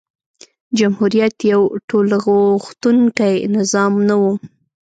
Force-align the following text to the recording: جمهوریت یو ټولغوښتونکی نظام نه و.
جمهوریت 0.77 1.35
یو 1.51 1.61
ټولغوښتونکی 1.89 3.35
نظام 3.55 3.93
نه 4.07 4.15
و. 4.21 4.23